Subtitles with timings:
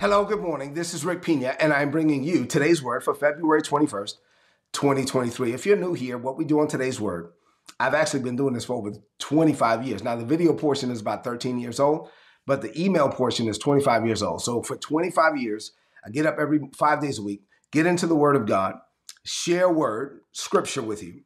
[0.00, 0.74] Hello, good morning.
[0.74, 4.14] This is Rick Pina, and I'm bringing you today's word for February 21st,
[4.72, 5.52] 2023.
[5.52, 7.32] If you're new here, what we do on today's word,
[7.80, 10.04] I've actually been doing this for over 25 years.
[10.04, 12.10] Now, the video portion is about 13 years old,
[12.46, 14.40] but the email portion is 25 years old.
[14.40, 15.72] So for 25 years,
[16.06, 18.76] I get up every five days a week, get into the word of God,
[19.24, 21.22] share word, scripture with you,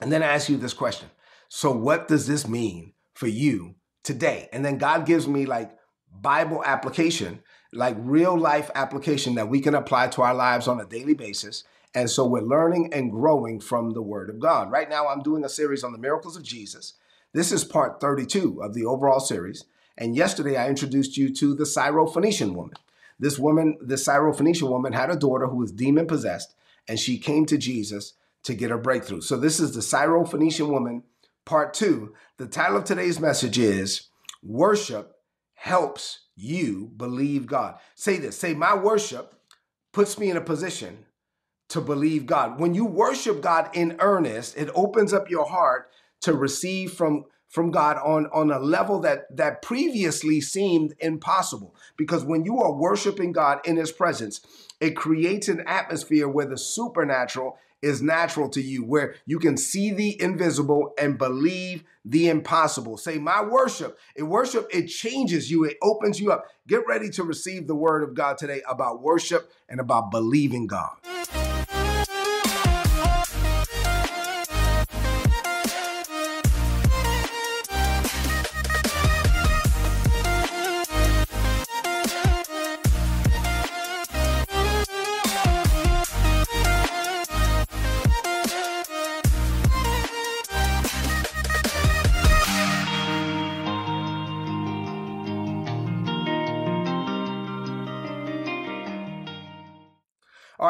[0.00, 1.10] and then I ask you this question.
[1.50, 4.48] So, what does this mean for you today?
[4.50, 5.76] And then God gives me like
[6.10, 7.40] Bible application
[7.72, 11.64] like real life application that we can apply to our lives on a daily basis.
[11.94, 14.70] And so we're learning and growing from the Word of God.
[14.70, 16.94] Right now, I'm doing a series on the miracles of Jesus.
[17.32, 19.64] This is part 32 of the overall series.
[19.96, 22.76] And yesterday, I introduced you to the Syrophoenician woman.
[23.18, 26.54] This woman, the Syrophoenician woman, had a daughter who was demon possessed,
[26.88, 29.20] and she came to Jesus to get her breakthrough.
[29.20, 31.04] So, this is the Syrophoenician woman,
[31.44, 32.14] part two.
[32.38, 34.08] The title of today's message is
[34.42, 35.11] Worship
[35.62, 37.76] Helps you believe God.
[37.94, 39.32] Say this say, My worship
[39.92, 41.06] puts me in a position
[41.68, 42.58] to believe God.
[42.58, 45.88] When you worship God in earnest, it opens up your heart
[46.22, 51.76] to receive from from God on, on a level that that previously seemed impossible.
[51.96, 54.40] Because when you are worshiping God in his presence,
[54.80, 59.92] it creates an atmosphere where the supernatural is natural to you, where you can see
[59.92, 62.96] the invisible and believe the impossible.
[62.96, 63.98] Say, My worship.
[64.16, 66.46] In worship, it changes you, it opens you up.
[66.66, 70.96] Get ready to receive the word of God today about worship and about believing God.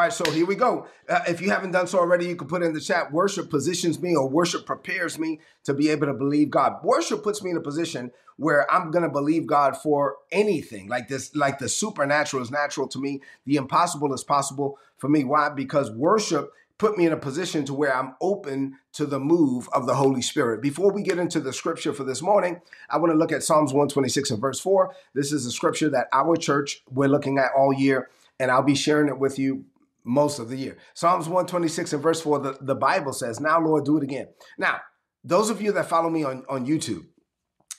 [0.03, 0.87] Right, so here we go.
[1.09, 4.01] Uh, if you haven't done so already, you can put in the chat worship positions
[4.01, 6.83] me or worship prepares me to be able to believe God.
[6.83, 10.87] Worship puts me in a position where I'm going to believe God for anything.
[10.87, 15.23] Like this like the supernatural is natural to me, the impossible is possible for me.
[15.23, 15.49] Why?
[15.49, 19.85] Because worship put me in a position to where I'm open to the move of
[19.85, 20.61] the Holy Spirit.
[20.61, 22.59] Before we get into the scripture for this morning,
[22.89, 24.93] I want to look at Psalms 126 and verse 4.
[25.13, 28.09] This is a scripture that our church we're looking at all year
[28.39, 29.65] and I'll be sharing it with you
[30.03, 30.77] most of the year.
[30.93, 34.27] Psalms 126 and verse 4, the, the Bible says, Now, Lord, do it again.
[34.57, 34.81] Now,
[35.23, 37.05] those of you that follow me on, on YouTube,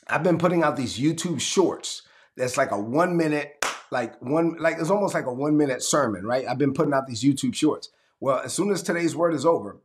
[0.08, 2.02] I've been putting out these YouTube shorts
[2.36, 6.24] that's like a one minute, like one, like it's almost like a one minute sermon,
[6.24, 6.46] right?
[6.48, 7.90] I've been putting out these YouTube shorts.
[8.20, 9.80] Well, as soon as today's word is over,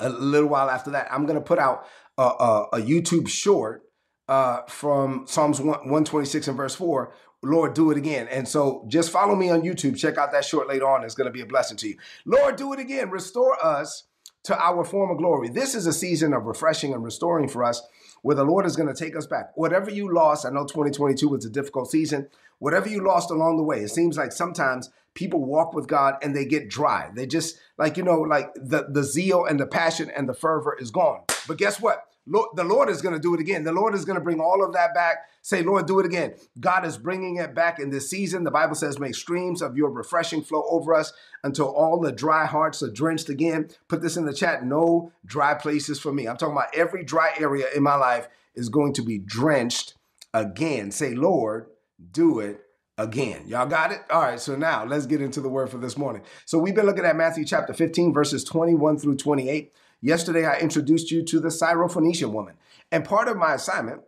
[0.00, 1.86] a little while after that, I'm going to put out
[2.18, 3.82] a, a, a YouTube short
[4.28, 7.12] uh, from Psalms 126 and verse 4
[7.42, 8.28] Lord, do it again.
[8.28, 9.96] And so just follow me on YouTube.
[9.96, 11.04] Check out that short later on.
[11.04, 11.96] It's going to be a blessing to you.
[12.24, 13.10] Lord, do it again.
[13.10, 14.04] Restore us
[14.44, 15.48] to our former glory.
[15.48, 17.82] This is a season of refreshing and restoring for us
[18.22, 19.50] where the Lord is going to take us back.
[19.56, 22.28] Whatever you lost, I know 2022 was a difficult season.
[22.58, 26.34] Whatever you lost along the way, it seems like sometimes people walk with God and
[26.34, 27.10] they get dry.
[27.14, 30.76] They just like, you know, like the, the zeal and the passion and the fervor
[30.78, 31.22] is gone.
[31.48, 32.04] But guess what?
[32.26, 33.64] Lord, the Lord is going to do it again.
[33.64, 35.28] The Lord is going to bring all of that back.
[35.42, 36.34] Say, Lord, do it again.
[36.58, 38.42] God is bringing it back in this season.
[38.42, 41.12] The Bible says, make streams of your refreshing flow over us
[41.44, 43.68] until all the dry hearts are drenched again.
[43.88, 44.64] Put this in the chat.
[44.64, 46.26] No dry places for me.
[46.26, 49.94] I'm talking about every dry area in my life is going to be drenched
[50.34, 50.90] again.
[50.90, 51.66] Say, Lord,
[52.10, 52.62] do it
[52.98, 53.42] again.
[53.46, 54.00] Y'all got it?
[54.10, 56.22] All right, so now let's get into the word for this morning.
[56.44, 59.72] So we've been looking at Matthew chapter 15, verses 21 through 28.
[60.06, 62.54] Yesterday, I introduced you to the Syrophoenician woman.
[62.92, 64.02] And part of my assignment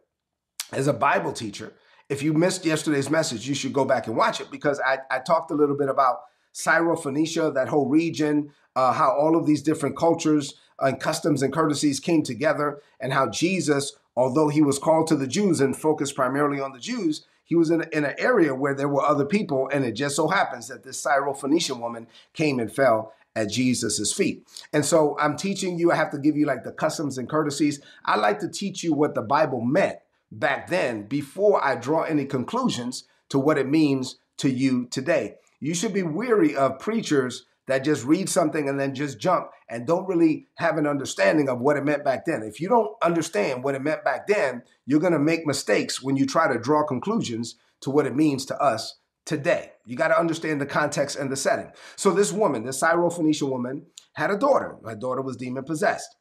[0.71, 1.73] as a Bible teacher,
[2.09, 5.19] if you missed yesterday's message, you should go back and watch it because I, I
[5.19, 6.21] talked a little bit about
[6.55, 11.99] Syrophoenicia, that whole region, uh, how all of these different cultures and customs and courtesies
[11.99, 16.61] came together, and how Jesus, although he was called to the Jews and focused primarily
[16.61, 19.69] on the Jews, he was in, a, in an area where there were other people,
[19.73, 24.47] and it just so happens that this Syrophoenician woman came and fell at Jesus's feet.
[24.73, 27.81] And so I'm teaching you, I have to give you like the customs and courtesies.
[28.05, 29.99] I like to teach you what the Bible meant
[30.31, 35.37] back then before I draw any conclusions to what it means to you today.
[35.61, 39.87] You should be weary of preachers that just read something and then just jump and
[39.87, 42.43] don't really have an understanding of what it meant back then.
[42.43, 46.17] If you don't understand what it meant back then, you're going to make mistakes when
[46.17, 48.97] you try to draw conclusions to what it means to us
[49.29, 49.73] today.
[49.85, 51.71] You got to understand the context and the setting.
[51.97, 54.77] So this woman, this Syrophoenician woman, had a daughter.
[54.85, 56.17] Her daughter was demon possessed.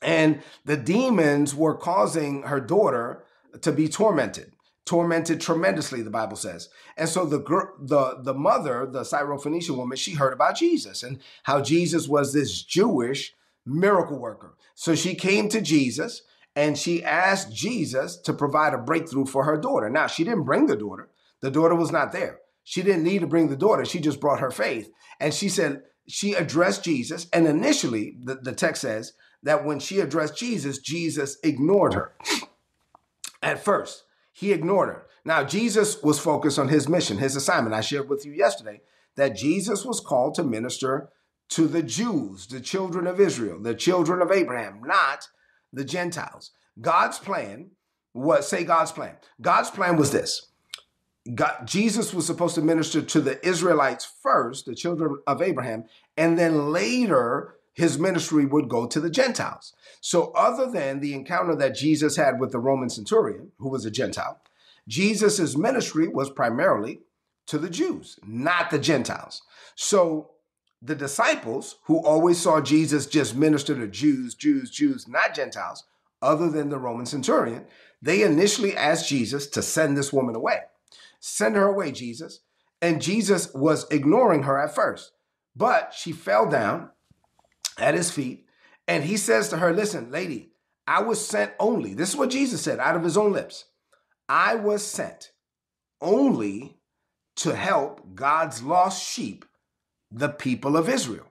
[0.00, 3.24] And the demons were causing her daughter
[3.60, 4.52] to be tormented.
[4.84, 6.68] tormented tremendously, the Bible says.
[6.96, 11.20] And so the girl, the the mother, the Syrophoenician woman, she heard about Jesus and
[11.44, 13.34] how Jesus was this Jewish
[13.64, 14.56] miracle worker.
[14.74, 16.22] So she came to Jesus
[16.56, 19.88] and she asked Jesus to provide a breakthrough for her daughter.
[19.88, 21.08] Now, she didn't bring the daughter.
[21.42, 22.38] The daughter was not there.
[22.64, 23.84] She didn't need to bring the daughter.
[23.84, 24.90] She just brought her faith.
[25.20, 27.26] And she said, she addressed Jesus.
[27.32, 29.12] And initially, the, the text says
[29.42, 32.12] that when she addressed Jesus, Jesus ignored her.
[33.42, 35.06] At first, he ignored her.
[35.24, 37.74] Now, Jesus was focused on his mission, his assignment.
[37.74, 38.80] I shared with you yesterday
[39.16, 41.10] that Jesus was called to minister
[41.50, 45.28] to the Jews, the children of Israel, the children of Abraham, not
[45.72, 46.52] the Gentiles.
[46.80, 47.72] God's plan
[48.14, 49.16] was, say God's plan.
[49.40, 50.48] God's plan was this.
[51.34, 55.84] God, Jesus was supposed to minister to the Israelites first, the children of Abraham,
[56.16, 59.72] and then later his ministry would go to the Gentiles.
[60.00, 63.90] So, other than the encounter that Jesus had with the Roman centurion, who was a
[63.90, 64.40] Gentile,
[64.88, 67.00] Jesus' ministry was primarily
[67.46, 69.42] to the Jews, not the Gentiles.
[69.76, 70.32] So,
[70.84, 75.84] the disciples, who always saw Jesus just minister to Jews, Jews, Jews, not Gentiles,
[76.20, 77.66] other than the Roman centurion,
[78.00, 80.62] they initially asked Jesus to send this woman away.
[81.24, 82.40] Send her away, Jesus.
[82.82, 85.12] And Jesus was ignoring her at first,
[85.54, 86.90] but she fell down
[87.78, 88.46] at his feet.
[88.88, 90.50] And he says to her, Listen, lady,
[90.84, 91.94] I was sent only.
[91.94, 93.66] This is what Jesus said out of his own lips.
[94.28, 95.30] I was sent
[96.00, 96.76] only
[97.36, 99.44] to help God's lost sheep
[100.10, 101.26] the people of Israel.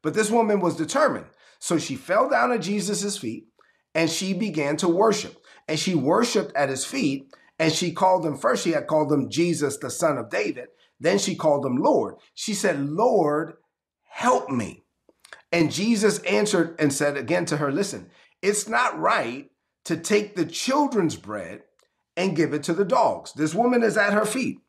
[0.00, 1.26] But this woman was determined.
[1.58, 3.48] So she fell down at Jesus' feet
[3.94, 5.44] and she began to worship.
[5.68, 7.30] And she worshiped at his feet
[7.60, 10.68] and she called him first, she had called him Jesus, the son of David.
[10.98, 12.14] Then she called him Lord.
[12.34, 13.52] She said, Lord,
[14.08, 14.82] help me.
[15.52, 18.08] And Jesus answered and said again to her, Listen,
[18.40, 19.50] it's not right
[19.84, 21.64] to take the children's bread
[22.16, 23.34] and give it to the dogs.
[23.34, 24.60] This woman is at her feet,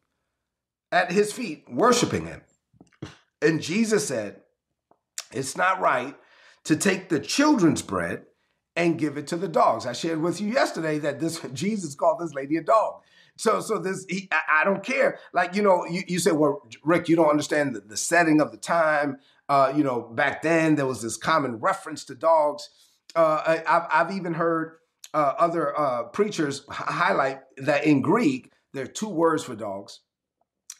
[0.91, 2.41] at his feet, worshiping him.
[3.41, 4.41] And Jesus said,
[5.31, 6.15] It's not right
[6.65, 8.25] to take the children's bread
[8.75, 9.85] and give it to the dogs.
[9.85, 13.01] I shared with you yesterday that this Jesus called this lady a dog.
[13.37, 15.19] So, so this he, I, I don't care.
[15.33, 18.51] Like you know, you, you say, well, Rick, you don't understand the, the setting of
[18.51, 19.17] the time.
[19.49, 22.69] Uh, you know, back then there was this common reference to dogs.
[23.15, 24.77] Uh, I, have I've even heard
[25.13, 29.99] uh, other uh, preachers highlight that in Greek there are two words for dogs,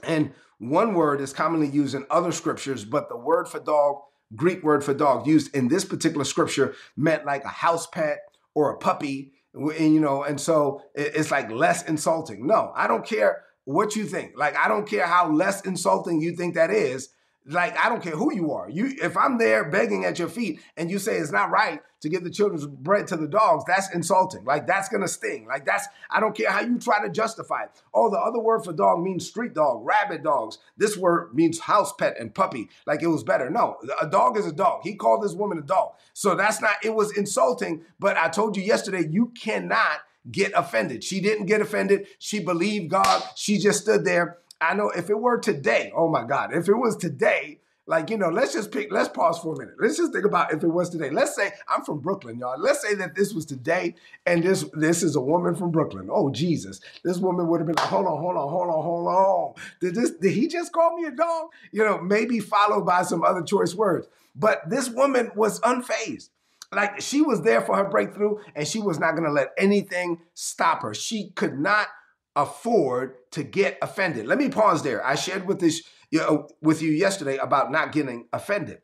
[0.04, 4.04] and one word is commonly used in other scriptures, but the word for dog,
[4.36, 8.20] Greek word for dog, used in this particular scripture meant like a house pet
[8.54, 12.48] or a puppy, and you know, and so it's like less insulting.
[12.48, 14.34] No, I don't care what you think.
[14.36, 17.10] Like I don't care how less insulting you think that is.
[17.46, 18.70] Like I don't care who you are.
[18.70, 22.10] You if I'm there begging at your feet and you say it's not right to
[22.10, 24.46] give the children's bread to the dogs, that's insulting.
[24.46, 25.48] Like that's gonna sting.
[25.48, 27.72] Like that's I don't care how you try to justify it.
[27.94, 30.60] Oh, the other word for dog means street dog, rabid dogs.
[30.78, 32.70] This word means house pet and puppy.
[32.86, 33.50] Like it was better.
[33.50, 34.82] No, a dog is a dog.
[34.84, 35.94] He called this woman a dog.
[36.14, 40.02] So that's not it was insulting, but I told you yesterday you cannot
[40.32, 41.04] get offended.
[41.04, 42.06] She didn't get offended.
[42.20, 43.24] She believed God.
[43.36, 46.76] She just stood there I know if it were today, oh my God, if it
[46.76, 49.74] was today, like, you know, let's just pick, let's pause for a minute.
[49.80, 51.10] Let's just think about if it was today.
[51.10, 52.60] Let's say I'm from Brooklyn, y'all.
[52.60, 56.08] Let's say that this was today and this this is a woman from Brooklyn.
[56.10, 56.80] Oh, Jesus.
[57.04, 59.54] This woman would have been like, hold on, hold on, hold on, hold on.
[59.82, 61.48] Did this, did he just call me a dog?
[61.72, 64.08] You know, maybe followed by some other choice words.
[64.36, 66.30] But this woman was unfazed.
[66.72, 70.84] Like she was there for her breakthrough and she was not to let anything stop
[70.84, 70.94] her.
[70.94, 71.88] She could not
[72.36, 74.28] afford to get offended.
[74.28, 75.06] Let me pause there.
[75.06, 78.82] I shared with this you know, with you yesterday about not getting offended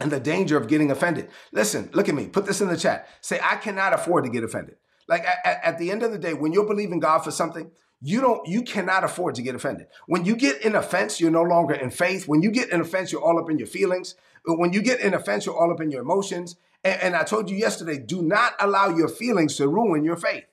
[0.00, 1.28] and the danger of getting offended.
[1.52, 2.26] Listen, look at me.
[2.26, 3.08] Put this in the chat.
[3.20, 4.76] Say I cannot afford to get offended.
[5.06, 7.70] Like at, at the end of the day, when you're believing God for something,
[8.00, 9.86] you don't you cannot afford to get offended.
[10.06, 12.28] When you get in offense, you're no longer in faith.
[12.28, 14.14] When you get in offense, you're all up in your feelings.
[14.44, 16.56] When you get in offense, you're all up in your emotions.
[16.84, 20.44] And, and I told you yesterday, do not allow your feelings to ruin your faith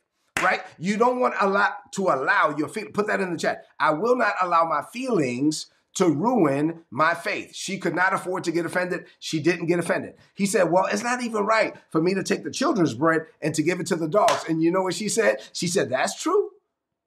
[0.41, 0.61] right?
[0.77, 2.93] You don't want a lot to allow your feelings.
[2.93, 3.65] Put that in the chat.
[3.79, 7.55] I will not allow my feelings to ruin my faith.
[7.55, 9.05] She could not afford to get offended.
[9.19, 10.15] She didn't get offended.
[10.35, 13.55] He said, Well, it's not even right for me to take the children's bread and
[13.55, 14.45] to give it to the dogs.
[14.47, 15.37] And you know what she said?
[15.53, 16.51] She said, That's true,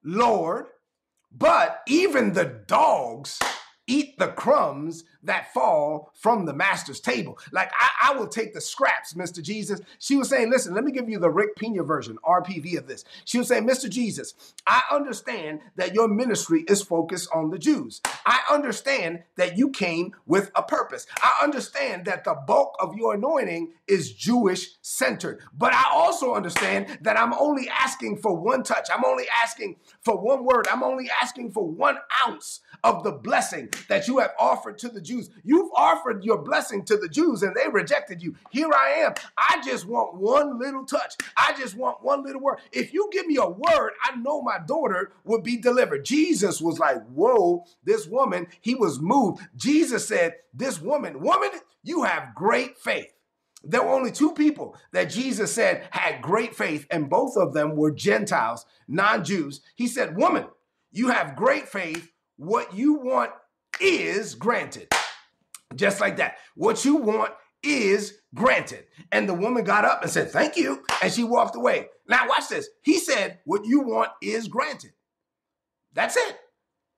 [0.03, 0.67] Lord.
[1.31, 3.39] But even the dogs
[3.87, 7.39] eat the crumbs that fall from the master's table.
[7.53, 9.43] Like, I, I, will take the scraps, Mr.
[9.43, 9.81] Jesus.
[9.99, 13.05] She was saying, listen, let me give you the Rick Pina version, RPV of this.
[13.25, 13.91] She was saying, Mr.
[13.91, 14.35] Jesus,
[14.67, 18.01] I understand that your ministry is focused on the Jews.
[18.25, 21.07] I understand that you came with a purpose.
[21.23, 25.41] I understand that the bulk of your anointing is Jewish centered.
[25.57, 28.89] But I also understand that I'm only asking for one touch.
[28.93, 30.69] I'm only asking for one word.
[30.71, 35.01] I'm only asking for one ounce of the blessing that you have offered to the
[35.01, 35.18] Jews.
[35.45, 38.35] You've offered your blessing to the Jews and they rejected you.
[38.51, 39.15] Here I am.
[39.37, 41.15] I just want one little touch.
[41.37, 42.59] I just want one little word.
[42.73, 46.05] If you give me a word, I know my daughter would be delivered.
[46.05, 49.43] Jesus was like, Whoa, this woman, he was moved.
[49.57, 51.51] Jesus said, This woman, woman,
[51.83, 53.13] you have great faith.
[53.65, 57.75] There were only two people that Jesus said had great faith, and both of them
[57.77, 59.61] were Gentiles, non Jews.
[59.75, 60.47] He said, Woman,
[60.93, 63.33] you have great faith what you want
[63.81, 64.89] is granted.
[65.75, 66.37] Just like that.
[66.55, 67.33] What you want
[67.63, 68.85] is granted.
[69.13, 70.83] And the woman got up and said, Thank you.
[71.03, 71.89] And she walked away.
[72.07, 72.69] Now, watch this.
[72.83, 74.93] He said, What you want is granted.
[75.93, 76.37] That's it.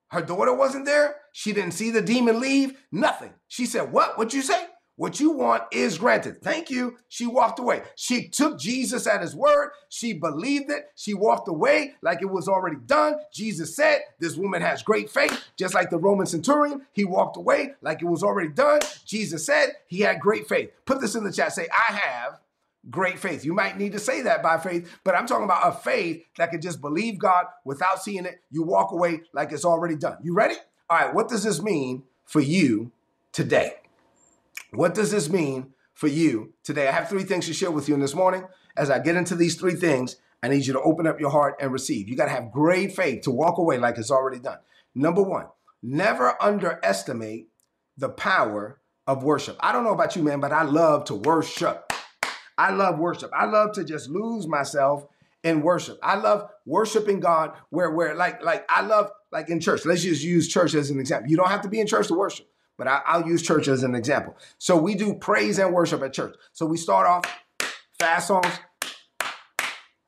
[0.09, 1.15] Her daughter wasn't there.
[1.31, 2.73] She didn't see the demon leave.
[2.91, 3.33] Nothing.
[3.47, 4.17] She said, What?
[4.17, 4.65] What'd you say?
[5.01, 6.43] What you want is granted.
[6.43, 6.99] Thank you.
[7.09, 7.81] She walked away.
[7.95, 9.71] She took Jesus at his word.
[9.89, 10.91] She believed it.
[10.95, 13.15] She walked away like it was already done.
[13.33, 15.43] Jesus said, This woman has great faith.
[15.57, 18.81] Just like the Roman centurion, he walked away like it was already done.
[19.03, 20.69] Jesus said he had great faith.
[20.85, 21.53] Put this in the chat.
[21.53, 22.39] Say, I have
[22.91, 23.43] great faith.
[23.43, 26.51] You might need to say that by faith, but I'm talking about a faith that
[26.51, 28.39] can just believe God without seeing it.
[28.51, 30.17] You walk away like it's already done.
[30.21, 30.57] You ready?
[30.91, 32.91] All right, what does this mean for you
[33.31, 33.80] today?
[34.71, 36.87] What does this mean for you today?
[36.87, 38.45] I have three things to share with you in this morning.
[38.77, 41.55] As I get into these three things, I need you to open up your heart
[41.59, 42.07] and receive.
[42.07, 44.59] You got to have great faith to walk away like it's already done.
[44.95, 45.47] Number one,
[45.83, 47.49] never underestimate
[47.97, 49.57] the power of worship.
[49.59, 51.91] I don't know about you, man, but I love to worship.
[52.57, 53.31] I love worship.
[53.35, 55.05] I love to just lose myself
[55.43, 55.99] in worship.
[56.01, 59.83] I love worshiping God where where like like I love like in church.
[59.85, 61.29] Let's just use church as an example.
[61.29, 62.47] You don't have to be in church to worship
[62.77, 64.35] but I, will use church as an example.
[64.57, 66.35] So we do praise and worship at church.
[66.53, 67.25] So we start off
[67.99, 68.47] fast songs.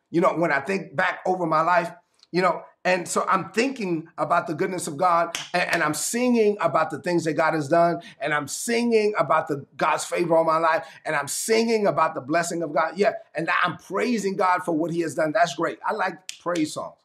[0.09, 1.91] You know, when I think back over my life,
[2.31, 6.57] you know, and so I'm thinking about the goodness of God and, and, I'm singing
[6.59, 10.45] about the things that God has done and I'm singing about the God's favor on
[10.45, 12.97] my life and I'm singing about the blessing of God.
[12.97, 15.31] Yeah, and I'm praising God for what he has done.
[15.31, 15.79] That's great.
[15.85, 16.97] I like praise songs.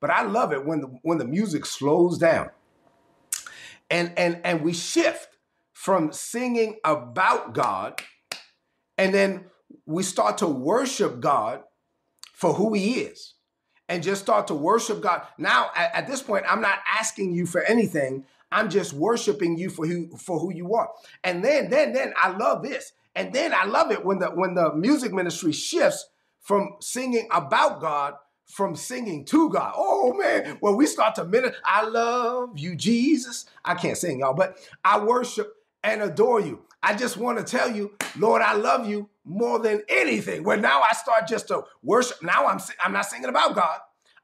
[0.00, 2.50] But I love it when the when the music slows down
[3.90, 5.28] and and and we shift
[5.72, 8.00] from singing about God
[8.98, 9.44] and then
[9.84, 11.62] we start to worship God
[12.32, 13.34] for who he is
[13.88, 15.22] and just start to worship God.
[15.38, 18.24] Now at, at, this point I'm not asking you for anything.
[18.50, 20.88] I'm just worshiping you for who for who you are.
[21.24, 22.92] And then then then I love this.
[23.14, 26.08] And then I love it when the when the music ministry shifts
[26.40, 28.14] from singing about God
[28.46, 29.72] from singing to God.
[29.76, 33.46] Oh man, when we start to minister, I love you, Jesus.
[33.64, 36.62] I can't sing, y'all, but I worship and adore you.
[36.82, 40.44] I just want to tell you, Lord, I love you more than anything.
[40.44, 42.22] When now I start just to worship.
[42.22, 43.78] Now I'm I'm not singing about God.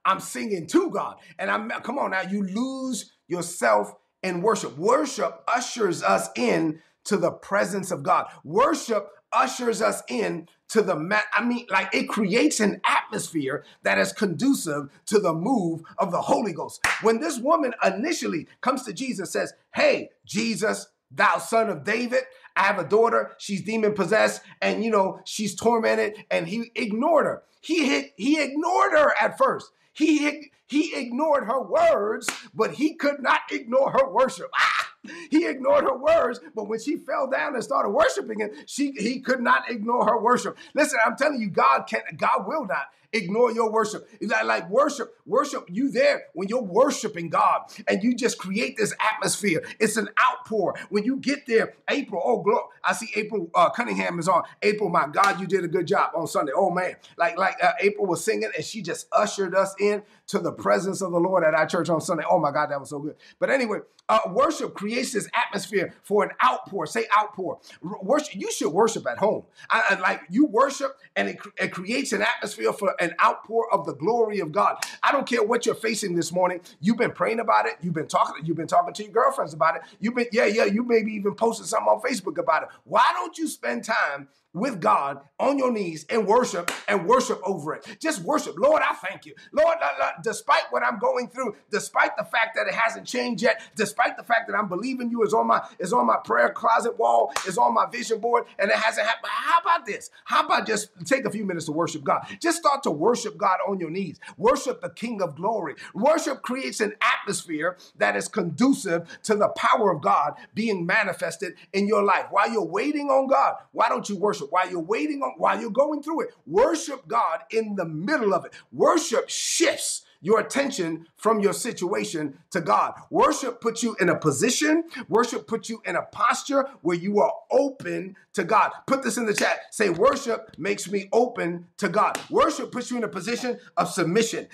[0.05, 1.17] I'm singing to God.
[1.39, 4.77] And I'm come on now, you lose yourself in worship.
[4.79, 8.27] Worship ushers us in to the presence of God.
[8.45, 13.99] Worship ushers us in to the ma- I mean, like it creates an atmosphere that
[13.99, 16.81] is conducive to the move of the Holy Ghost.
[17.03, 22.23] When this woman initially comes to Jesus, says, "Hey, Jesus, thou son of David."
[22.57, 27.27] I have a daughter, she's demon possessed, and you know, she's tormented, and he ignored
[27.27, 27.43] her.
[27.61, 29.71] He he ignored her at first.
[29.93, 34.51] He he ignored her words, but he could not ignore her worship.
[34.59, 34.82] Ah!
[35.31, 39.21] He ignored her words, but when she fell down and started worshiping him, she he
[39.21, 40.57] could not ignore her worship.
[40.75, 44.09] Listen, I'm telling you, God can God will not ignore your worship.
[44.21, 48.95] Like, like worship, worship you there when you're worshiping God and you just create this
[49.15, 49.63] atmosphere.
[49.79, 50.75] It's an outpour.
[50.91, 52.65] When you get there, April, oh, glory.
[52.85, 54.43] I see April uh, Cunningham is on.
[54.63, 56.53] April, my God, you did a good job on Sunday.
[56.55, 56.97] Oh, man.
[57.17, 61.03] Like, like uh, April was singing and she just ushered us in to the presence
[61.03, 62.25] of the Lord at our church on Sunday.
[62.29, 63.17] Oh, my God, that was so good.
[63.39, 63.79] But anyway,
[64.09, 66.87] uh, worship creates this atmosphere for an outpour.
[66.87, 67.61] Say outpour.
[67.81, 68.35] Worship.
[68.35, 69.45] You should worship at home.
[69.71, 73.85] I, I, like you worship, and it, it creates an atmosphere for an outpour of
[73.85, 74.77] the glory of God.
[75.03, 76.61] I don't care what you're facing this morning.
[76.81, 77.75] You've been praying about it.
[77.81, 78.45] You've been talking.
[78.47, 79.83] You've been talking to your girlfriends about it.
[80.01, 80.65] You've been yeah yeah.
[80.65, 82.69] You maybe even posted something on Facebook about it.
[82.85, 87.75] Why don't you spend time with God on your knees and worship and worship over
[87.75, 87.97] it.
[88.01, 88.55] Just worship.
[88.59, 89.35] Lord, I thank you.
[89.53, 89.79] Lord,
[90.23, 94.23] despite what I'm going through, despite the fact that it hasn't changed yet, despite the
[94.23, 97.59] fact that I'm believing you is on my is on my prayer closet wall, is
[97.59, 99.31] on my vision board, and it hasn't happened.
[99.33, 100.11] How about this?
[100.25, 102.27] How about just take a few minutes to worship God?
[102.41, 104.21] Just start to worship God on your knees.
[104.37, 105.75] Worship the King of glory.
[105.95, 111.87] Worship creates an atmosphere that is conducive to the power of God being manifested in
[111.87, 112.27] your life.
[112.31, 114.42] While you're waiting on God, why don't you worship?
[114.51, 118.45] While you're waiting on, while you're going through it, worship God in the middle of
[118.45, 118.53] it.
[118.73, 122.95] Worship shifts your attention from your situation to God.
[123.11, 127.33] Worship puts you in a position, worship puts you in a posture where you are
[127.51, 128.71] open to God.
[128.87, 129.59] Put this in the chat.
[129.73, 132.19] Say, worship makes me open to God.
[132.31, 134.47] Worship puts you in a position of submission.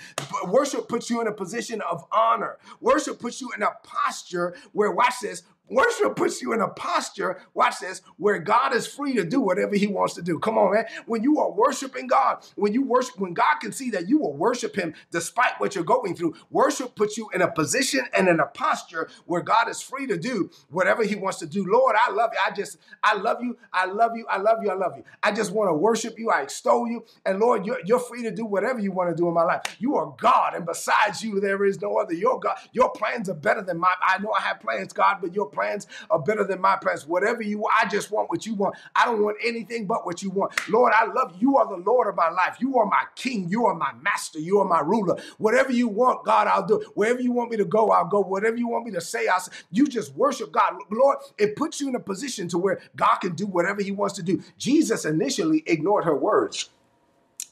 [0.47, 2.57] Worship puts you in a position of honor.
[2.81, 7.41] Worship puts you in a posture where, watch this, Worship puts you in a posture,
[7.53, 10.39] watch this, where God is free to do whatever he wants to do.
[10.39, 10.85] Come on, man.
[11.05, 14.35] When you are worshiping God, when you worship, when God can see that you will
[14.35, 18.39] worship him despite what you're going through, worship puts you in a position and in
[18.39, 21.65] a posture where God is free to do whatever he wants to do.
[21.69, 22.39] Lord, I love you.
[22.45, 23.57] I just, I love you.
[23.71, 24.25] I love you.
[24.29, 24.71] I love you.
[24.71, 25.03] I love you.
[25.21, 26.31] I just want to worship you.
[26.31, 27.05] I extol you.
[27.25, 29.61] And Lord, you're, you're free to do whatever you want to do in my life.
[29.77, 30.55] You are God.
[30.55, 32.13] And besides you, there is no other.
[32.13, 33.91] Your God, your plans are better than mine.
[34.03, 37.05] I know I have plans, God, but your plans plans are better than my plans.
[37.05, 38.75] Whatever you I just want what you want.
[38.95, 40.53] I don't want anything but what you want.
[40.69, 41.49] Lord, I love you.
[41.49, 42.57] You are the Lord of my life.
[42.59, 43.47] You are my king.
[43.49, 44.39] You are my master.
[44.39, 45.17] You are my ruler.
[45.39, 46.79] Whatever you want, God, I'll do.
[46.93, 48.21] Wherever you want me to go, I'll go.
[48.21, 49.51] Whatever you want me to say, I'll say.
[49.71, 50.75] You just worship God.
[50.91, 54.15] Lord, it puts you in a position to where God can do whatever he wants
[54.15, 54.43] to do.
[54.57, 56.69] Jesus initially ignored her words,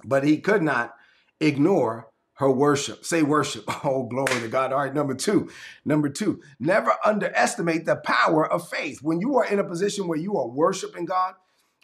[0.05, 0.95] but he could not
[1.39, 3.03] ignore her worship.
[3.05, 3.65] Say worship.
[3.83, 4.73] Oh, glory to God.
[4.73, 5.49] All right, number two.
[5.85, 9.01] Number two, never underestimate the power of faith.
[9.01, 11.35] When you are in a position where you are worshiping God,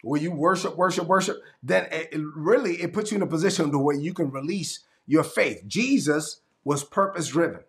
[0.02, 3.70] where you worship, worship, worship, then it, it really it puts you in a position
[3.70, 5.62] to where you can release your faith.
[5.66, 7.60] Jesus was purpose driven.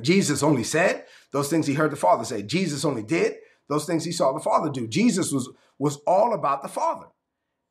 [0.00, 2.42] Jesus only said those things he heard the Father say.
[2.42, 3.36] Jesus only did
[3.68, 4.86] those things he saw the Father do.
[4.86, 5.48] Jesus was
[5.78, 7.06] was all about the Father.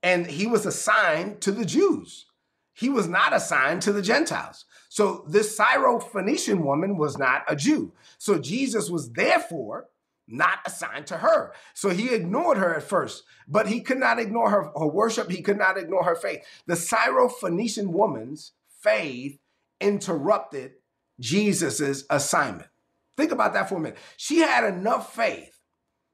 [0.03, 2.25] And he was assigned to the Jews.
[2.73, 4.65] He was not assigned to the Gentiles.
[4.89, 7.93] So this Syrophoenician woman was not a Jew.
[8.17, 9.87] So Jesus was therefore
[10.27, 11.53] not assigned to her.
[11.73, 15.29] So he ignored her at first, but he could not ignore her, her worship.
[15.29, 16.41] He could not ignore her faith.
[16.67, 19.37] The Syrophoenician woman's faith
[19.79, 20.73] interrupted
[21.19, 22.69] Jesus's assignment.
[23.17, 23.97] Think about that for a minute.
[24.17, 25.59] She had enough faith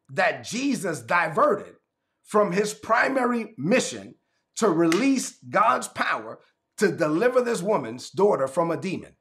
[0.09, 1.75] that Jesus diverted
[2.23, 4.15] from his primary mission
[4.57, 6.39] to release God's power
[6.77, 9.15] to deliver this woman's daughter from a demon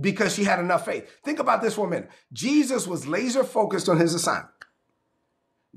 [0.00, 1.10] because she had enough faith.
[1.24, 2.10] Think about this for a minute.
[2.32, 4.54] Jesus was laser focused on his assignment.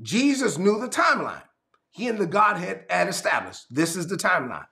[0.02, 1.44] Jesus knew the timeline.
[1.92, 4.66] He and the Godhead had established this is the timeline.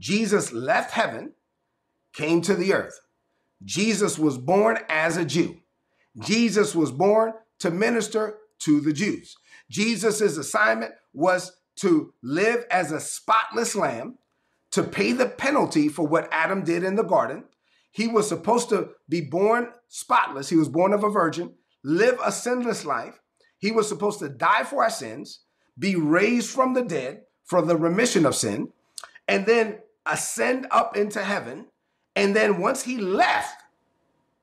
[0.00, 1.32] Jesus left heaven,
[2.12, 3.00] came to the earth.
[3.64, 5.60] Jesus was born as a Jew.
[6.18, 9.36] Jesus was born to minister to the Jews.
[9.70, 14.18] Jesus' assignment was to live as a spotless lamb,
[14.72, 17.44] to pay the penalty for what Adam did in the garden.
[17.90, 20.48] He was supposed to be born spotless.
[20.48, 23.20] He was born of a virgin, live a sinless life.
[23.58, 25.40] He was supposed to die for our sins,
[25.78, 28.72] be raised from the dead for the remission of sin,
[29.26, 31.66] and then ascend up into heaven.
[32.14, 33.62] And then once he left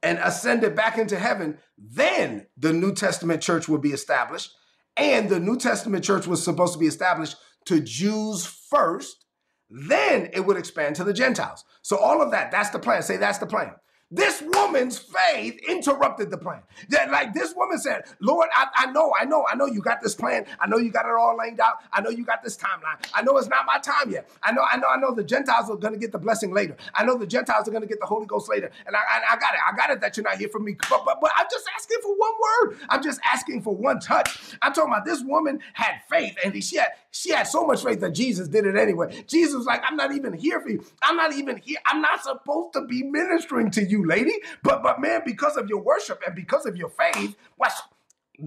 [0.04, 4.52] and ascended back into heaven, then the New Testament church would be established
[4.98, 9.26] and the New Testament church was supposed to be established to Jews first,
[9.70, 11.64] then it would expand to the Gentiles.
[11.82, 13.02] So all of that, that's the plan.
[13.04, 13.74] Say that's the plan.
[14.10, 16.62] This woman's faith interrupted the plan.
[16.90, 20.02] That like this woman said, Lord, I, I know, I know, I know you got
[20.02, 20.46] this plan.
[20.62, 21.84] I know you got it all laid out.
[21.92, 23.06] I know you got this timeline.
[23.14, 24.30] I know it's not my time yet.
[24.42, 26.78] I know, I know, I know the Gentiles are going to get the blessing later.
[26.96, 28.72] I know the Gentiles are going to get the Holy Ghost later.
[28.86, 29.60] And I, I, I, got it.
[29.74, 30.78] I got it that you're not here for me.
[30.90, 32.78] But, but, but I'm just asking for one word.
[32.88, 34.56] I'm just asking for one touch.
[34.62, 38.00] I'm talking about this woman had faith and she had, she had so much faith
[38.00, 39.26] that Jesus did it anyway.
[39.28, 40.86] Jesus was like, I'm not even here for you.
[41.04, 41.80] I'm not even here.
[41.86, 44.34] I'm not supposed to be ministering to you you, lady.
[44.64, 47.74] But but man, because of your worship and because of your faith, watch,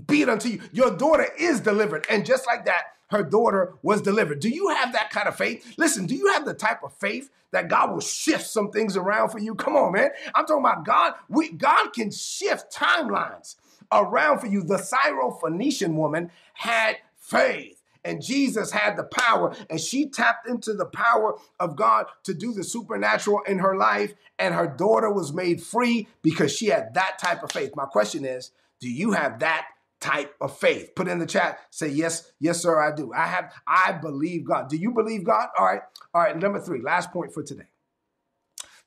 [0.07, 0.61] be it unto you.
[0.73, 2.07] Your daughter is delivered.
[2.09, 4.41] And just like that, her daughter was delivered.
[4.41, 5.75] Do you have that kind of faith?
[5.77, 9.31] Listen, do you have the type of faith that God will shift some things around
[9.31, 9.55] for you?
[9.55, 10.11] Come on, man.
[10.35, 11.15] I'm talking about God.
[11.29, 13.57] We God can shift timelines
[13.91, 14.63] around for you.
[14.63, 17.80] The Syrophoenician woman had faith.
[18.05, 22.53] And Jesus had the power, and she tapped into the power of God to do
[22.53, 24.15] the supernatural in her life.
[24.39, 27.73] And her daughter was made free because she had that type of faith.
[27.77, 29.67] My question is do you have that
[30.01, 30.95] type of faith.
[30.97, 33.13] Put in the chat, say, yes, yes, sir, I do.
[33.13, 34.69] I have, I believe God.
[34.69, 35.49] Do you believe God?
[35.59, 35.83] All right.
[36.15, 36.37] All right.
[36.37, 37.69] Number three, last point for today.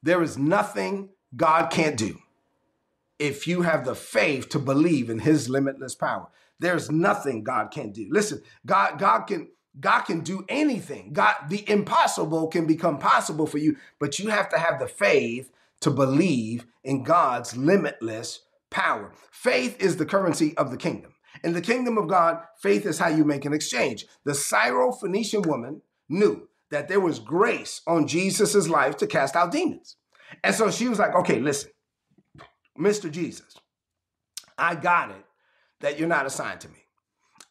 [0.01, 2.19] There is nothing God can't do
[3.19, 6.27] if you have the faith to believe in his limitless power.
[6.59, 8.07] There's nothing God can't do.
[8.11, 11.13] Listen, God, God can, God can do anything.
[11.13, 15.51] God, the impossible can become possible for you, but you have to have the faith
[15.81, 19.11] to believe in God's limitless power.
[19.31, 21.13] Faith is the currency of the kingdom.
[21.43, 24.05] In the kingdom of God, faith is how you make an exchange.
[24.23, 29.97] The Syrophoenician woman knew that there was grace on Jesus's life to cast out demons.
[30.43, 31.71] And so she was like, okay, listen,
[32.79, 33.11] Mr.
[33.11, 33.55] Jesus,
[34.57, 35.25] I got it
[35.83, 36.79] that you're not assigned to me.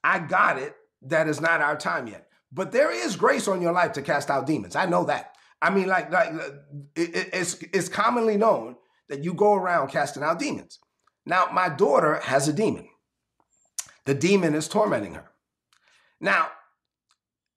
[0.03, 2.29] I got it that is not our time yet.
[2.51, 4.75] But there is grace on your life to cast out demons.
[4.75, 5.35] I know that.
[5.61, 6.49] I mean, like, like uh,
[6.97, 8.77] it, it's, it's commonly known
[9.09, 10.79] that you go around casting out demons.
[11.27, 12.89] Now, my daughter has a demon.
[14.07, 15.31] The demon is tormenting her.
[16.21, 16.49] Now,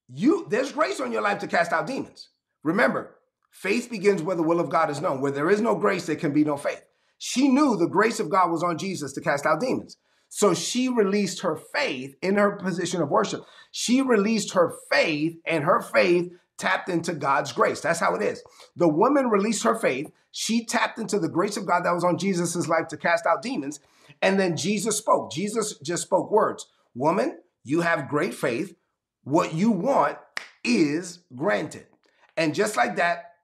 [0.07, 2.29] you there's grace on your life to cast out demons.
[2.63, 3.15] Remember,
[3.49, 5.21] faith begins where the will of God is known.
[5.21, 6.83] Where there is no grace, there can be no faith.
[7.17, 9.97] She knew the grace of God was on Jesus to cast out demons.
[10.36, 13.45] So she released her faith in her position of worship.
[13.71, 17.80] She released her faith, and her faith tapped into God's grace.
[17.80, 18.43] That's how it is.
[18.76, 20.12] The woman released her faith.
[20.32, 23.43] She tapped into the grace of God that was on Jesus's life to cast out
[23.43, 23.80] demons.
[24.21, 25.32] And then Jesus spoke.
[25.32, 26.67] Jesus just spoke words.
[26.95, 28.76] Woman, you have great faith.
[29.24, 30.17] What you want
[30.65, 31.88] is granted.
[32.36, 33.36] And just like that,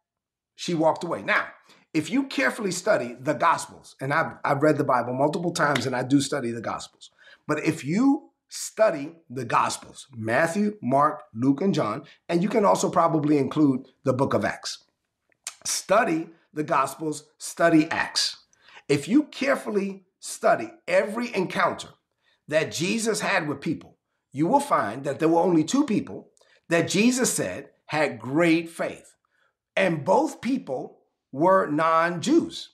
[0.58, 1.22] she walked away.
[1.22, 1.46] Now,
[1.94, 5.96] if you carefully study the Gospels, and I've, I've read the Bible multiple times and
[5.96, 7.12] I do study the Gospels,
[7.48, 12.90] but if you study the Gospels, Matthew, Mark, Luke, and John, and you can also
[12.90, 14.84] probably include the book of Acts.
[15.66, 18.38] Study the Gospels, study Acts.
[18.90, 21.90] If you carefully study every encounter
[22.48, 23.98] that Jesus had with people,
[24.34, 26.30] you will find that there were only two people
[26.68, 29.16] that Jesus said had great faith.
[29.76, 31.01] And both people
[31.32, 32.70] were non Jews.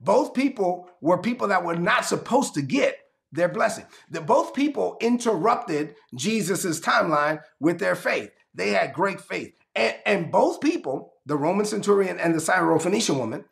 [0.00, 2.98] Both people were people that were not supposed to get
[3.32, 3.86] their blessing.
[4.10, 8.30] That both people interrupted Jesus's timeline with their faith.
[8.54, 9.54] They had great faith.
[9.74, 13.44] And, and both people, the Roman centurion and the Syrophoenician woman,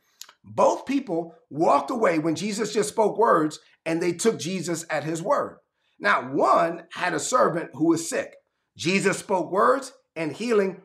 [0.43, 5.23] both people walked away when Jesus just spoke words and they took Jesus at his
[5.23, 5.59] word.
[5.99, 8.35] Now, one had a servant who was sick.
[8.77, 10.83] Jesus spoke words and healing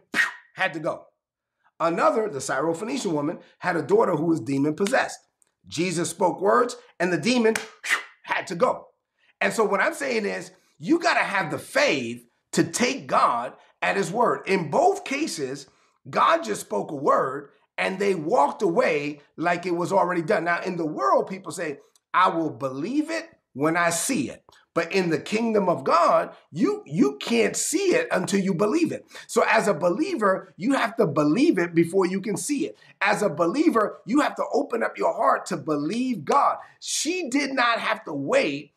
[0.56, 1.06] had to go.
[1.80, 5.20] Another, the Syrophoenician woman, had a daughter who was demon possessed.
[5.68, 8.88] Jesus spoke words and the demon whew, had to go.
[9.42, 13.54] And so, what I'm saying is, you got to have the faith to take God
[13.82, 14.42] at his word.
[14.48, 15.68] In both cases,
[16.10, 20.46] God just spoke a word and they walked away like it was already done.
[20.46, 21.80] Now, in the world, people say,
[22.14, 24.44] I will believe it when I see it.
[24.74, 29.06] But in the kingdom of God, you you can't see it until you believe it.
[29.28, 32.78] So as a believer, you have to believe it before you can see it.
[33.02, 36.58] As a believer, you have to open up your heart to believe God.
[36.80, 38.72] She did not have to wait.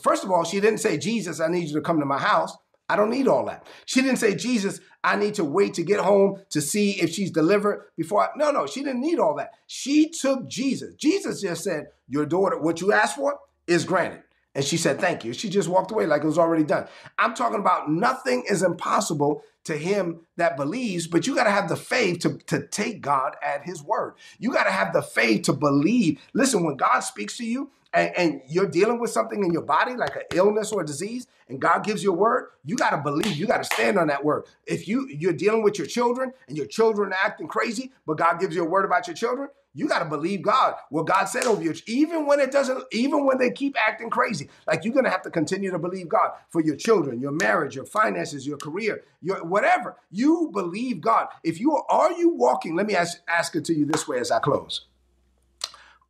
[0.00, 2.56] First of all, she didn't say, "Jesus, I need you to come to my house."
[2.90, 3.66] I don't need all that.
[3.84, 7.30] She didn't say, Jesus, I need to wait to get home to see if she's
[7.30, 8.28] delivered before I.
[8.34, 9.50] No, no, she didn't need all that.
[9.66, 10.94] She took Jesus.
[10.94, 14.22] Jesus just said, Your daughter, what you asked for is granted.
[14.58, 15.32] And she said, Thank you.
[15.32, 16.88] She just walked away like it was already done.
[17.16, 21.68] I'm talking about nothing is impossible to him that believes, but you got to have
[21.68, 24.14] the faith to, to take God at his word.
[24.40, 26.20] You got to have the faith to believe.
[26.32, 29.94] Listen, when God speaks to you, and, and, you're dealing with something in your body
[29.94, 32.98] like an illness or a disease and god gives you a word you got to
[32.98, 36.30] believe you got to stand on that word if you you're dealing with your children
[36.48, 39.86] and your children acting crazy but god gives you a word about your children you
[39.86, 43.38] got to believe God, what God said over you, even when it doesn't, even when
[43.38, 44.48] they keep acting crazy.
[44.66, 47.76] Like you're going to have to continue to believe God for your children, your marriage,
[47.76, 49.96] your finances, your career, your whatever.
[50.10, 51.28] You believe God.
[51.44, 54.30] If you are you walking, let me ask, ask it to you this way as
[54.30, 54.86] I close.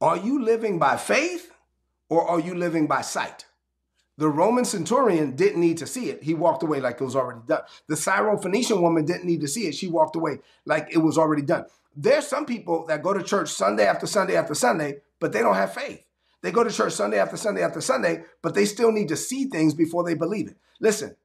[0.01, 1.51] Are you living by faith
[2.09, 3.47] or are you living by sight?
[4.17, 6.25] The Roman centurion didn't need to see it.
[6.25, 7.63] He walked away like it was already done.
[7.87, 9.77] The Syrophoenician woman didn't need to see it.
[9.77, 11.67] She walked away like it was already done.
[12.01, 15.57] There's some people that go to church Sunday after Sunday after Sunday, but they don't
[15.57, 16.05] have faith.
[16.43, 19.47] They go to church Sunday after Sunday after Sunday, but they still need to see
[19.47, 20.57] things before they believe it.
[20.81, 21.17] Listen,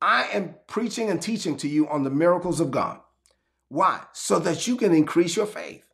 [0.00, 3.00] I am preaching and teaching to you on the miracles of God.
[3.70, 4.02] Why?
[4.12, 5.84] So that you can increase your faith.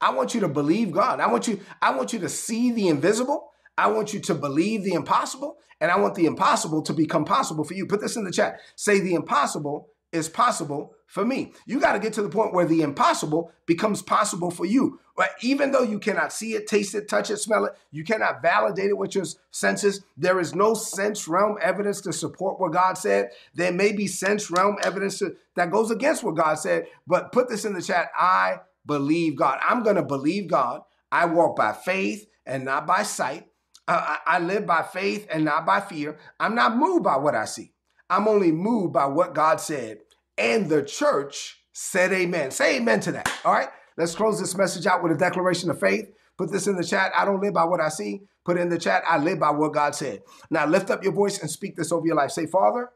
[0.00, 1.20] I want you to believe God.
[1.20, 4.84] I want you I want you to see the invisible I want you to believe
[4.84, 7.86] the impossible, and I want the impossible to become possible for you.
[7.86, 8.60] Put this in the chat.
[8.76, 11.52] Say the impossible is possible for me.
[11.66, 15.00] You got to get to the point where the impossible becomes possible for you.
[15.16, 18.42] But even though you cannot see it, taste it, touch it, smell it, you cannot
[18.42, 20.02] validate it with your senses.
[20.16, 23.30] There is no sense realm evidence to support what God said.
[23.54, 26.86] There may be sense realm evidence to, that goes against what God said.
[27.06, 28.10] But put this in the chat.
[28.18, 29.58] I believe God.
[29.68, 30.82] I'm going to believe God.
[31.12, 33.48] I walk by faith and not by sight.
[33.86, 36.18] I, I live by faith and not by fear.
[36.40, 37.72] I'm not moved by what I see.
[38.10, 39.98] I'm only moved by what God said.
[40.36, 42.50] And the church said amen.
[42.50, 43.30] Say amen to that.
[43.44, 43.68] All right.
[43.96, 46.10] Let's close this message out with a declaration of faith.
[46.36, 47.12] Put this in the chat.
[47.16, 48.22] I don't live by what I see.
[48.44, 49.04] Put in the chat.
[49.08, 50.22] I live by what God said.
[50.50, 52.32] Now lift up your voice and speak this over your life.
[52.32, 52.90] Say, Father,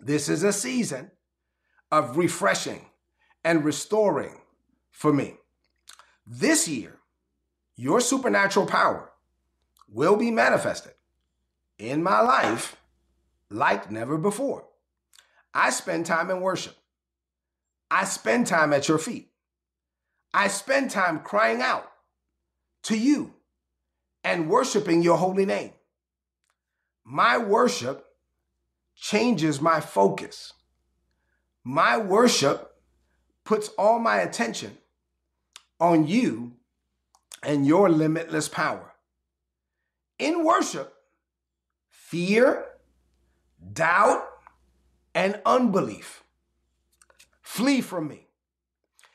[0.00, 1.10] this is a season
[1.92, 2.86] of refreshing
[3.44, 4.40] and restoring
[4.90, 5.36] for me.
[6.26, 6.98] This year,
[7.76, 9.10] your supernatural power
[9.88, 10.94] will be manifested
[11.78, 12.76] in my life
[13.50, 14.64] like never before.
[15.54, 16.76] I spend time in worship.
[17.90, 19.30] I spend time at your feet.
[20.34, 21.88] I spend time crying out
[22.82, 23.34] to you
[24.24, 25.70] and worshiping your holy name.
[27.04, 28.04] My worship
[28.96, 30.52] changes my focus.
[31.62, 32.74] My worship
[33.44, 34.76] puts all my attention
[35.78, 36.56] on you
[37.42, 38.92] and your limitless power.
[40.18, 40.92] In worship,
[41.90, 42.64] fear,
[43.72, 44.24] doubt,
[45.14, 46.24] and unbelief
[47.40, 48.26] flee from me.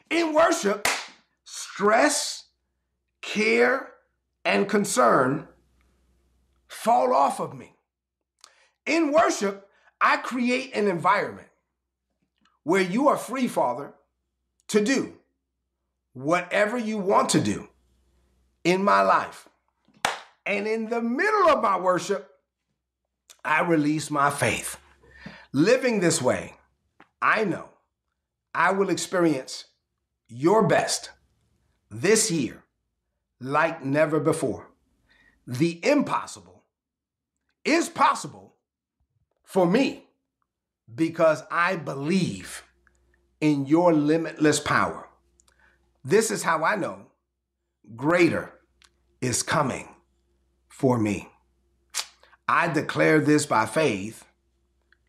[0.09, 0.87] In worship,
[1.43, 2.45] stress,
[3.21, 3.91] care,
[4.45, 5.47] and concern
[6.67, 7.75] fall off of me.
[8.85, 9.67] In worship,
[9.99, 11.49] I create an environment
[12.63, 13.93] where you are free, Father,
[14.69, 15.13] to do
[16.13, 17.67] whatever you want to do
[18.63, 19.49] in my life.
[20.45, 22.29] And in the middle of my worship,
[23.43, 24.77] I release my faith.
[25.51, 26.53] Living this way,
[27.21, 27.69] I know
[28.53, 29.65] I will experience
[30.27, 31.09] your best
[31.89, 32.63] this year
[33.39, 34.69] like never before.
[35.47, 36.63] The impossible
[37.65, 38.53] is possible
[39.43, 40.05] for me
[40.93, 42.63] because I believe
[43.41, 45.09] in your limitless power.
[46.03, 47.07] This is how I know
[47.95, 48.53] greater
[49.19, 49.95] is coming
[50.67, 51.27] for me.
[52.47, 54.25] I declare this by faith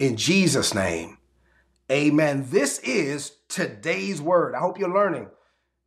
[0.01, 1.19] in Jesus' name.
[1.93, 2.47] Amen.
[2.49, 4.55] This is today's word.
[4.55, 5.29] I hope you're learning.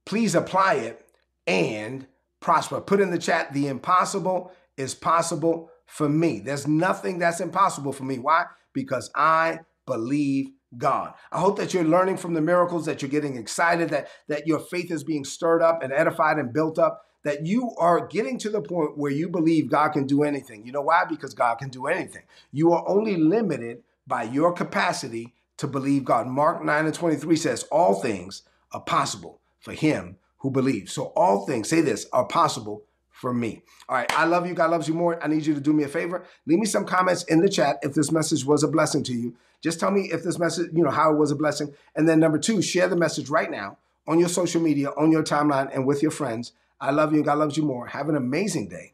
[0.05, 1.05] Please apply it
[1.47, 2.05] and
[2.39, 2.79] prosper.
[2.79, 6.39] Put in the chat the impossible is possible for me.
[6.39, 8.19] There's nothing that's impossible for me.
[8.19, 8.45] Why?
[8.73, 11.13] Because I believe God.
[11.31, 14.59] I hope that you're learning from the miracles, that you're getting excited, that, that your
[14.59, 18.49] faith is being stirred up and edified and built up, that you are getting to
[18.49, 20.65] the point where you believe God can do anything.
[20.65, 21.05] You know why?
[21.05, 22.23] Because God can do anything.
[22.51, 26.27] You are only limited by your capacity to believe God.
[26.27, 30.91] Mark 9 and 23 says, All things are possible for him who believes.
[30.91, 33.63] So all things, say this, are possible for me.
[33.87, 34.11] All right.
[34.17, 34.53] I love you.
[34.53, 35.23] God loves you more.
[35.23, 36.25] I need you to do me a favor.
[36.45, 39.35] Leave me some comments in the chat if this message was a blessing to you.
[39.61, 41.73] Just tell me if this message, you know, how it was a blessing.
[41.95, 45.23] And then number two, share the message right now on your social media, on your
[45.23, 46.51] timeline, and with your friends.
[46.81, 47.23] I love you.
[47.23, 47.87] God loves you more.
[47.87, 48.93] Have an amazing day.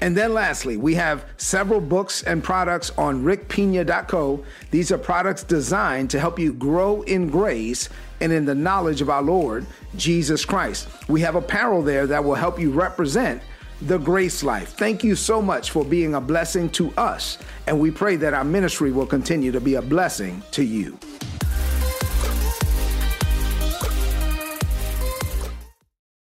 [0.00, 4.44] And then lastly, we have several books and products on rickpina.co.
[4.70, 7.88] These are products designed to help you grow in grace
[8.20, 10.88] and in the knowledge of our Lord Jesus Christ.
[11.08, 13.42] We have apparel there that will help you represent
[13.82, 14.70] the grace life.
[14.70, 18.44] Thank you so much for being a blessing to us, and we pray that our
[18.44, 20.98] ministry will continue to be a blessing to you.